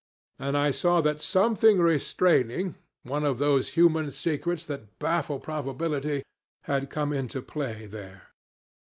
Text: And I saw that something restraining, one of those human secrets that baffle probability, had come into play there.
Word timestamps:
And 0.39 0.57
I 0.57 0.71
saw 0.71 0.99
that 1.01 1.19
something 1.21 1.77
restraining, 1.77 2.73
one 3.03 3.23
of 3.23 3.37
those 3.37 3.73
human 3.77 4.09
secrets 4.09 4.65
that 4.65 4.97
baffle 4.97 5.39
probability, 5.39 6.23
had 6.63 6.89
come 6.89 7.13
into 7.13 7.39
play 7.43 7.85
there. 7.85 8.29